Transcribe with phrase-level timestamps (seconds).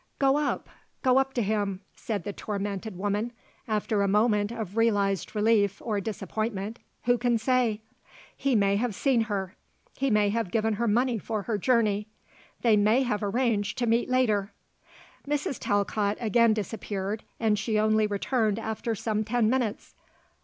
[0.17, 0.67] "Go up.
[1.03, 3.33] Go up to him," said the tormented woman,
[3.67, 7.81] after a moment of realized relief or disappointment who can say?
[8.35, 9.55] "He may have seen her.
[9.95, 12.07] He may have given her money for her journey.
[12.63, 14.51] They may have arranged to meet later."
[15.27, 15.59] Mrs.
[15.59, 19.93] Talcott again disappeared and she only returned after some ten minutes.